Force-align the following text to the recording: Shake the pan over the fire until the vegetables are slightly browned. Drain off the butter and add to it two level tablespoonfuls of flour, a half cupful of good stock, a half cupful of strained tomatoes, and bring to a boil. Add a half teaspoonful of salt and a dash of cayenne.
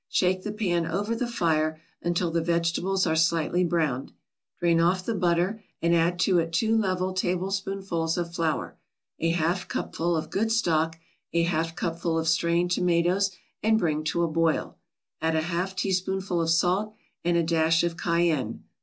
Shake 0.09 0.41
the 0.41 0.51
pan 0.51 0.87
over 0.87 1.13
the 1.15 1.27
fire 1.27 1.79
until 2.01 2.31
the 2.31 2.41
vegetables 2.41 3.05
are 3.05 3.15
slightly 3.15 3.63
browned. 3.63 4.11
Drain 4.59 4.79
off 4.81 5.05
the 5.05 5.13
butter 5.13 5.63
and 5.79 5.93
add 5.93 6.17
to 6.21 6.39
it 6.39 6.51
two 6.51 6.75
level 6.75 7.13
tablespoonfuls 7.13 8.17
of 8.17 8.33
flour, 8.33 8.79
a 9.19 9.29
half 9.29 9.67
cupful 9.67 10.17
of 10.17 10.31
good 10.31 10.51
stock, 10.51 10.97
a 11.33 11.43
half 11.43 11.75
cupful 11.75 12.17
of 12.17 12.27
strained 12.27 12.71
tomatoes, 12.71 13.29
and 13.61 13.77
bring 13.77 14.03
to 14.05 14.23
a 14.23 14.27
boil. 14.27 14.75
Add 15.21 15.35
a 15.35 15.41
half 15.41 15.75
teaspoonful 15.75 16.41
of 16.41 16.49
salt 16.49 16.95
and 17.23 17.37
a 17.37 17.43
dash 17.43 17.83
of 17.83 17.95
cayenne. 17.95 18.63